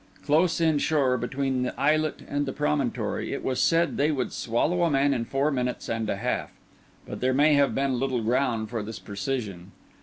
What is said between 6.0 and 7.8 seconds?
a half; but there may have